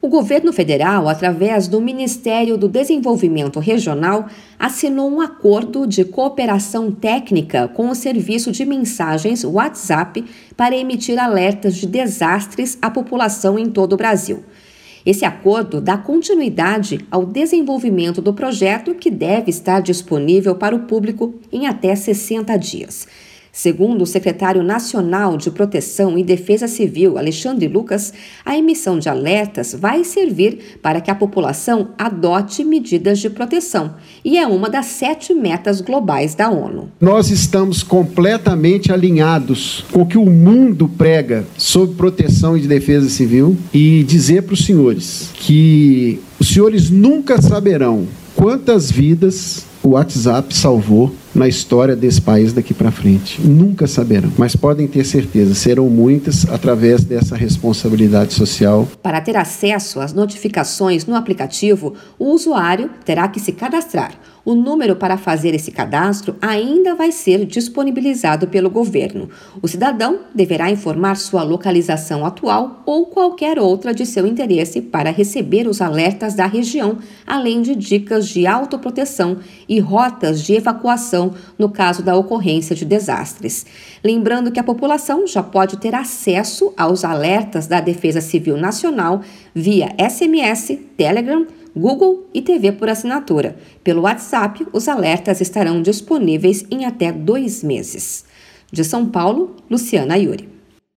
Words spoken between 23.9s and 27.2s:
o secretário nacional de Proteção e Defesa Civil,